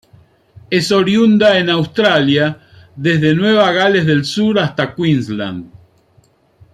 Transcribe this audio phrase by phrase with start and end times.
[0.71, 2.59] Es oriunda en Australia,
[2.95, 5.71] desde Nueva Gales del Sur hasta Queensland.